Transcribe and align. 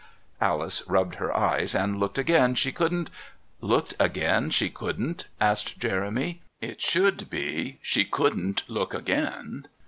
'Alice 0.41 0.81
rubbed 0.87 1.13
her 1.21 1.31
eyes 1.37 1.75
and 1.75 1.99
looked 1.99 2.17
again 2.17 2.55
she 2.55 2.71
couldn't'" 2.71 3.11
"'Looked 3.61 3.93
again 3.99 4.49
she 4.49 4.67
couldn't'?" 4.67 5.27
asked 5.39 5.77
Jeremy. 5.77 6.41
"It 6.59 6.81
should 6.81 7.29
be, 7.29 7.77
'she 7.83 8.05
couldn't 8.05 8.67
look 8.67 8.95
again.'" 8.95 9.67